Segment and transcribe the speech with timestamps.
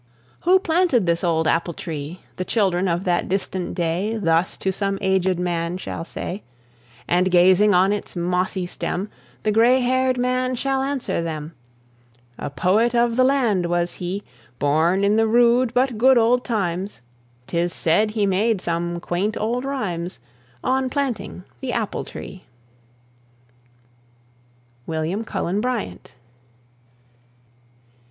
[0.45, 4.97] "Who planted this old apple tree?" The children of that distant day Thus to some
[4.99, 6.41] aged man shall say;
[7.07, 9.11] And, gazing on its mossy stem,
[9.43, 11.53] The gray haired man shall answer them:
[12.39, 14.23] "A poet of the land was he,
[14.57, 17.01] Born in the rude but good old times;
[17.45, 20.17] 'Tis said he made some quaint old rhymes
[20.63, 22.45] On planting the apple tree."
[24.87, 26.15] WILLIAM CULLEN BRYANT.